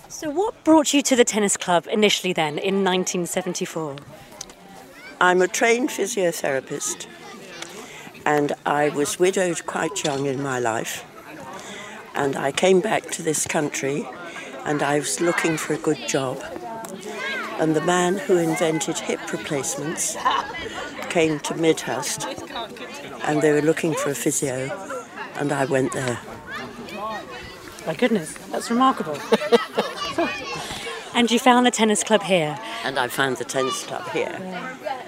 [0.08, 3.98] So, what brought you to the tennis club initially then in 1974?
[5.20, 7.08] I'm a trained physiotherapist
[8.26, 11.04] and I was widowed quite young in my life.
[12.16, 14.08] And I came back to this country
[14.66, 16.42] and I was looking for a good job.
[17.60, 20.16] And the man who invented hip replacements
[21.10, 22.26] came to Midhurst
[23.24, 24.70] and they were looking for a physio
[25.36, 26.20] and I went there.
[27.86, 29.18] My goodness, that's remarkable.
[31.16, 32.60] and you found the tennis club here?
[32.84, 34.38] And I found the tennis club here.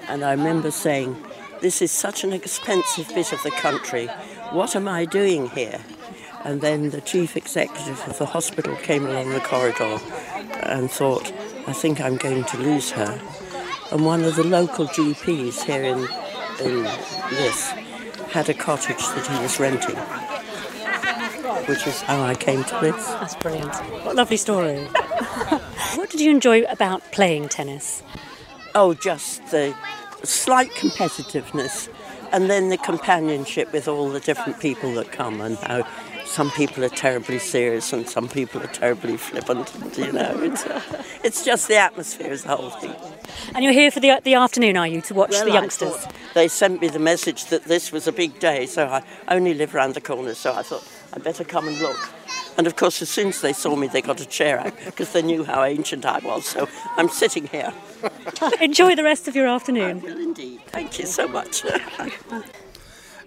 [0.08, 1.16] And I remember saying,
[1.60, 4.08] This is such an expensive bit of the country.
[4.50, 5.80] What am I doing here?
[6.44, 9.98] And then the chief executive of the hospital came along the corridor
[10.62, 11.32] and thought,
[11.66, 13.20] I think I'm going to lose her.
[13.92, 15.98] And one of the local GPs here in,
[16.64, 16.82] in
[17.30, 17.70] this
[18.32, 19.96] had a cottage that he was renting,
[21.66, 23.06] which is how I came to this.
[23.06, 23.74] That's brilliant.
[23.74, 24.78] What a lovely story.
[25.94, 28.02] what did you enjoy about playing tennis?
[28.74, 29.76] Oh, just the
[30.24, 31.88] slight competitiveness
[32.32, 35.86] and then the companionship with all the different people that come and how
[36.24, 39.74] some people are terribly serious and some people are terribly flippant.
[39.74, 40.80] And, you know, it's, uh,
[41.22, 42.94] it's just the atmosphere is the whole thing.
[43.54, 46.06] And you're here for the, the afternoon, are you, to watch Well, the youngsters?
[46.34, 49.74] They sent me the message that this was a big day, so I only live
[49.74, 51.98] round the corner, so I thought I'd better come and look.
[52.56, 55.12] And of course, as soon as they saw me, they got a chair out because
[55.12, 56.46] they knew how ancient I was.
[56.46, 57.72] So I'm sitting here.
[58.60, 60.00] Enjoy the rest of your afternoon.
[60.00, 60.60] I will indeed.
[60.66, 61.62] Thank you so much.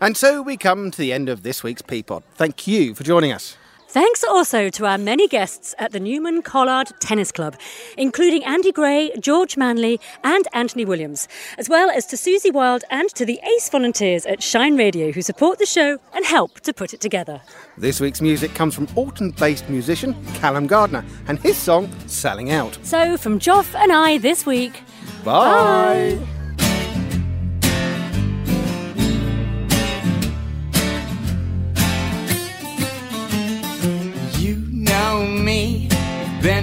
[0.01, 2.23] And so we come to the end of this week's P Pod.
[2.35, 3.57] Thank you for joining us.
[3.87, 7.55] Thanks also to our many guests at the Newman Collard Tennis Club,
[7.97, 13.07] including Andy Gray, George Manley, and Anthony Williams, as well as to Suzie Wilde and
[13.11, 16.93] to the ACE volunteers at Shine Radio who support the show and help to put
[16.93, 17.41] it together.
[17.77, 22.77] This week's music comes from Alton based musician Callum Gardener and his song Selling Out.
[22.83, 24.81] So, from Joff and I this week,
[25.23, 26.19] Bye.
[26.19, 26.44] You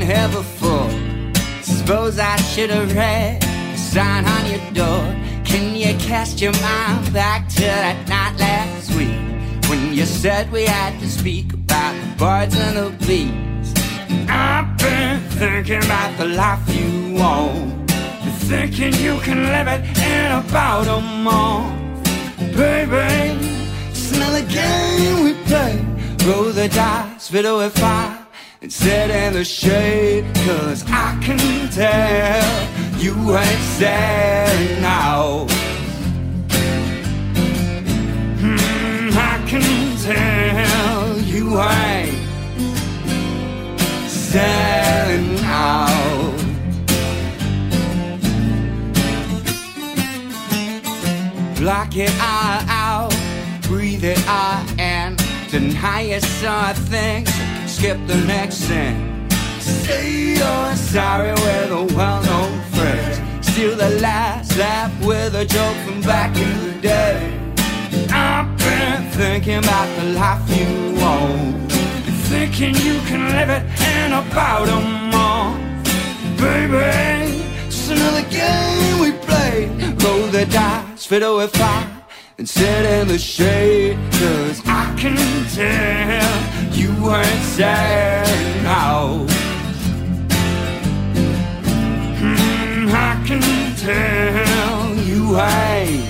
[0.02, 0.90] been here before.
[1.62, 5.02] Suppose I should have read the sign on your door.
[5.44, 9.20] Can you cast your mind back to that night last week
[9.68, 13.68] when you said we had to speak about the birds and the bees?
[14.28, 17.90] I've been thinking about the life you want,
[18.48, 22.04] thinking you can live it in about a month,
[22.56, 23.38] baby.
[23.92, 25.74] Smell another game we play.
[26.26, 28.21] Roll the dice, fiddle with fire,
[28.62, 30.24] and sit in the shade.
[30.46, 35.46] Cause I can tell you ain't sad now.
[38.40, 42.22] Hmm, I can tell you ain't
[44.08, 46.38] selling out.
[51.58, 53.14] Block it all out,
[53.62, 55.16] breathe it all in.
[55.48, 57.28] Deny yourself things,
[57.82, 59.28] skip the next thing.
[59.58, 63.20] Say you're sorry with a well-known phrase.
[63.40, 67.16] Steal the last laugh with a joke from back in the day.
[68.12, 71.72] I've been thinking about the life you want.
[72.30, 73.64] Thinking you can live it
[73.96, 74.80] in about a
[75.16, 75.84] month.
[76.38, 79.66] Baby, it's another game we play.
[80.04, 81.90] Roll the dice, fiddle with fire,
[82.38, 83.98] and sit in the shade.
[84.20, 85.16] Cause I can
[85.56, 89.26] tell you ain't sad now.
[92.20, 93.42] Hmm, I can
[93.76, 96.06] tell you ain't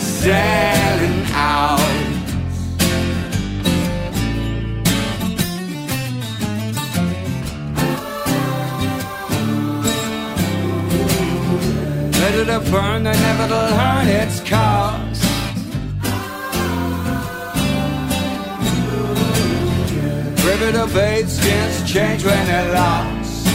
[0.00, 1.78] selling out.
[12.20, 15.11] Ready to burn and never to learn its cost.
[20.44, 23.46] Every debate skins change when they're lost.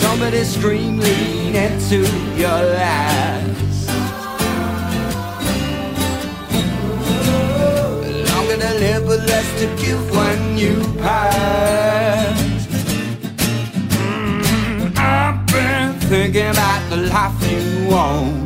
[0.00, 1.98] Somebody scream lean into
[2.34, 3.88] your last.
[8.30, 12.66] Longer to live, but less to give when you pass.
[13.96, 18.37] Mm, I've been thinking about the life you want.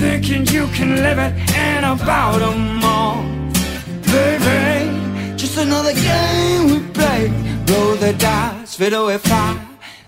[0.00, 3.52] Thinking you can live it in about a month.
[4.06, 7.28] Baby, just another game we play.
[7.68, 9.60] Roll the dice, fiddle fire.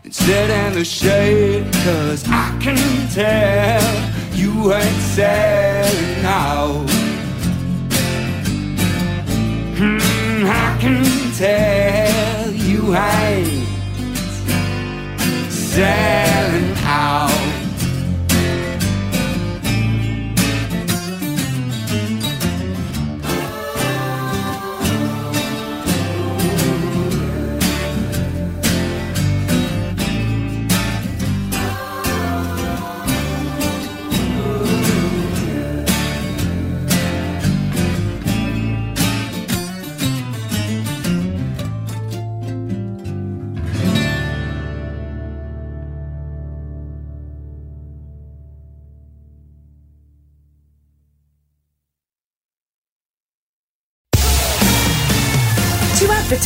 [0.03, 6.91] And sit in the shade, cause I can tell you ain't selling out.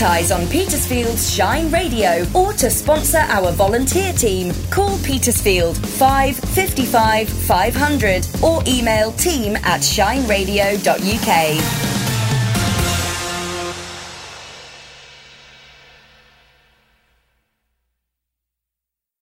[0.07, 8.29] Advertise on Petersfield's Shine Radio or to sponsor our volunteer team, call Petersfield 555 500
[8.43, 11.96] or email team at shineradio.uk.